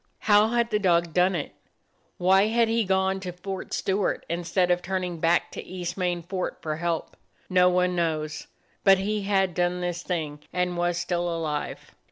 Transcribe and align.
How 0.21 0.47
had 0.47 0.71
the 0.71 0.79
dog 0.79 1.13
done 1.13 1.35
it? 1.35 1.51
Why 2.17 2.47
had 2.47 2.67
he 2.69 2.83
gone 2.85 3.19
to 3.19 3.31
Fort 3.31 3.71
Stewart 3.71 4.25
instead 4.27 4.71
of 4.71 4.81
turning 4.81 5.19
back 5.19 5.51
to 5.51 5.63
East 5.63 5.95
Main 5.95 6.23
Fort 6.23 6.57
for 6.59 6.77
help? 6.77 7.15
No 7.51 7.69
one 7.69 7.95
knows, 7.95 8.47
but 8.83 8.97
he 8.97 9.21
had 9.21 9.53
done 9.53 9.79
this 9.79 10.01
thing 10.01 10.39
and 10.51 10.75
was 10.75 10.97
still 10.97 11.31
alive. 11.31 11.93